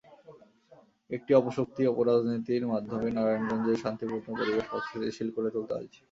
একটি 1.09 1.31
অপশক্তি 1.39 1.81
অপরাজনীতির 1.91 2.63
মাধ্যমে 2.73 3.07
নারায়ণগঞ্জের 3.17 3.81
শান্তিপূর্ণ 3.83 4.27
পরিবেশ 4.39 4.65
অস্থিতিশীল 4.77 5.29
করে 5.35 5.49
তুলতে 5.53 5.73
চাইছে। 5.73 5.99